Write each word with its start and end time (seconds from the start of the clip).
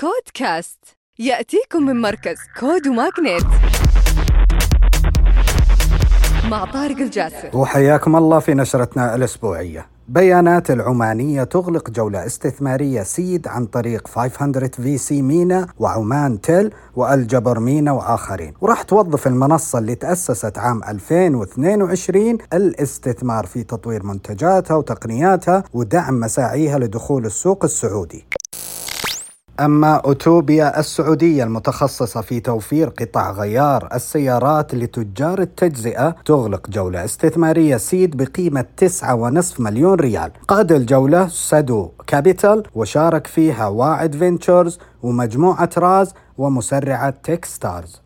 كود 0.00 0.32
كاست 0.34 0.78
يأتيكم 1.18 1.82
من 1.82 2.00
مركز 2.00 2.36
كود 2.60 2.88
وماغنيت 2.88 3.44
مع 6.50 6.64
طارق 6.64 6.96
الجاسر 6.96 7.50
وحياكم 7.54 8.16
الله 8.16 8.38
في 8.38 8.54
نشرتنا 8.54 9.14
الأسبوعية. 9.14 9.86
بيانات 10.08 10.70
العمانية 10.70 11.44
تغلق 11.44 11.90
جولة 11.90 12.26
استثمارية 12.26 13.02
seed 13.02 13.48
عن 13.48 13.66
طريق 13.66 14.08
500 14.08 14.68
VC 14.68 15.22
مينا 15.22 15.66
وعمان 15.78 16.40
تل 16.40 16.70
والجبر 16.96 17.60
مينا 17.60 17.92
وآخرين. 17.92 18.54
وراح 18.60 18.82
توظف 18.82 19.26
المنصة 19.26 19.78
اللي 19.78 19.94
تأسست 19.94 20.58
عام 20.58 20.84
2022 20.84 22.38
الاستثمار 22.52 23.46
في 23.46 23.62
تطوير 23.62 24.02
منتجاتها 24.02 24.74
وتقنياتها 24.74 25.64
ودعم 25.74 26.20
مساعيها 26.20 26.78
لدخول 26.78 27.26
السوق 27.26 27.64
السعودي. 27.64 28.39
أما 29.60 29.94
أوتوبيا 29.94 30.80
السعودية 30.80 31.44
المتخصصة 31.44 32.20
في 32.20 32.40
توفير 32.40 32.88
قطع 32.88 33.30
غيار 33.30 33.88
السيارات 33.94 34.74
لتجار 34.74 35.40
التجزئة 35.40 36.16
تغلق 36.24 36.70
جولة 36.70 37.04
استثمارية 37.04 37.76
seed 37.76 38.16
بقيمة 38.16 38.64
9.5 38.84 39.60
مليون 39.60 39.94
ريال. 39.94 40.32
قاد 40.48 40.72
الجولة 40.72 41.28
سدو 41.28 41.90
كابيتال 42.06 42.62
وشارك 42.74 43.26
فيها 43.26 43.66
واعد 43.66 44.16
فينتشرز 44.16 44.78
ومجموعة 45.02 45.70
راز 45.78 46.14
ومسرعة 46.38 47.14
تيك 47.24 47.44
ستارز 47.44 48.02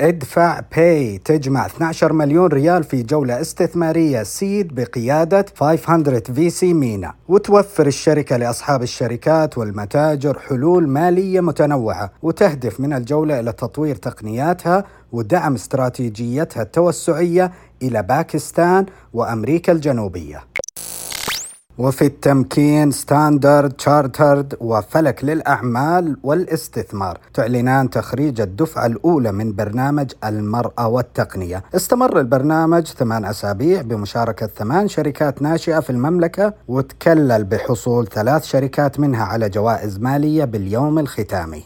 ادفع 0.00 0.60
باي 0.76 1.18
تجمع 1.18 1.66
12 1.66 2.12
مليون 2.12 2.46
ريال 2.46 2.84
في 2.84 3.02
جولة 3.02 3.40
استثمارية. 3.40 4.22
seed 4.22 4.74
بقيادة 4.74 5.46
500 5.56 6.20
VC 6.20 6.74
مينا. 6.74 7.14
وتوفر 7.28 7.86
الشركة 7.86 8.36
لأصحاب 8.36 8.82
الشركات 8.82 9.58
والمتاجر 9.58 10.38
حلول 10.38 10.88
مالية 10.88 11.40
متنوعة 11.40 12.10
وتهدف 12.22 12.80
من 12.80 12.92
الجولة 12.92 13.40
إلى 13.40 13.52
تطوير 13.52 13.96
تقنياتها 13.96 14.84
ودعم 15.12 15.54
استراتيجيتها 15.54 16.62
التوسعية 16.62 17.52
إلى 17.82 18.02
باكستان 18.02 18.86
وأمريكا 19.12 19.72
الجنوبية. 19.72 20.44
وفي 21.78 22.06
التمكين 22.06 22.90
ستاندرد 22.90 23.72
تشارترد 23.72 24.54
وفلك 24.60 25.24
للأعمال 25.24 26.16
والاستثمار. 26.22 27.18
تعلنان 27.34 27.90
تخريج 27.90 28.40
الدفعة 28.40 28.86
الأولى 28.86 29.32
من 29.32 29.54
برنامج 29.54 30.10
المرأة 30.24 30.88
والتقنية. 30.88 31.62
استمر 31.76 32.20
البرنامج 32.20 32.86
ثمان 32.86 33.24
أسابيع 33.24 33.82
بمشاركة 33.82 34.46
ثمان 34.46 34.88
شركات 34.88 35.42
ناشئة 35.42 35.80
في 35.80 35.90
المملكة 35.90 36.54
وتكلل 36.68 37.44
بحصول 37.44 38.06
ثلاث 38.06 38.44
شركات 38.44 39.00
منها 39.00 39.24
على 39.24 39.48
جوائز 39.48 39.98
مالية 39.98 40.44
باليوم 40.44 40.98
الختامي. 40.98 41.62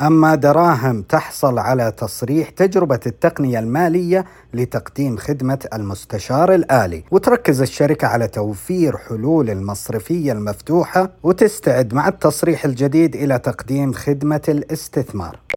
أما 0.00 0.34
دراهم 0.34 1.02
تحصل 1.02 1.58
على 1.58 1.92
تصريح 1.96 2.50
تجربة 2.50 3.00
التقنية 3.06 3.58
المالية 3.58 4.24
لتقديم 4.54 5.16
خدمة 5.16 5.68
المستشار 5.74 6.54
الآلي. 6.54 7.04
وتركز 7.10 7.60
الشركة 7.60 8.08
على 8.08 8.28
توفير 8.28 8.96
حلول 8.96 9.50
المصرفية 9.50 10.32
المفتوحة 10.32 11.10
وتستعد 11.22 11.94
مع 11.94 12.08
التصريح 12.08 12.64
الجديد 12.64 13.16
إلى 13.16 13.38
تقديم 13.38 13.92
خدمة 13.92 14.42
الاستثمار. 14.48 15.47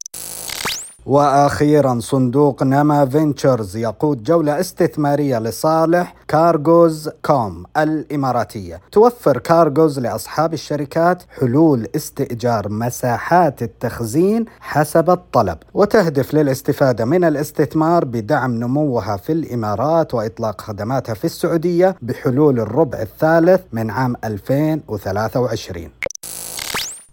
وأخيرا 1.05 1.99
صندوق 1.99 2.63
نما 2.63 3.05
فينتشرز 3.05 3.77
يقود 3.77 4.23
جولة 4.23 4.59
استثمارية 4.59 5.39
لصالح 5.39 6.15
كارغوز 6.27 7.09
كوم 7.25 7.63
الإماراتية. 7.77 8.81
توفر 8.91 9.37
كارغوز 9.37 9.99
لأصحاب 9.99 10.53
الشركات 10.53 11.23
حلول 11.39 11.87
استئجار 11.95 12.69
مساحات 12.69 13.61
التخزين 13.61 14.45
حسب 14.59 15.09
الطلب 15.09 15.57
وتهدف 15.73 16.33
للاستفادة 16.33 17.05
من 17.05 17.23
الاستثمار 17.23 18.05
بدعم 18.05 18.55
نموها 18.55 19.17
في 19.17 19.31
الإمارات 19.31 20.13
وإطلاق 20.13 20.61
خدماتها 20.61 21.13
في 21.13 21.25
السعودية 21.25 21.95
بحلول 22.01 22.59
الربع 22.59 23.01
الثالث 23.01 23.61
من 23.71 23.89
عام 23.89 24.15
2023 24.23 25.89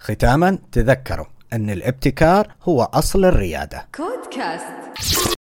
ختاما 0.01 0.59
تذكروا 0.73 1.27
أن 1.53 1.71
الابتكار 1.71 2.55
هو 2.63 2.83
أصل 2.83 3.25
الريادة. 3.25 3.89
كود 3.95 4.35
كاست 4.35 5.38